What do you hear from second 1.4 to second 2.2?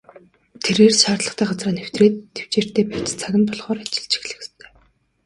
газраа нэвтрээд